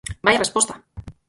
¡Vaia 0.25 0.43
resposta! 0.43 0.73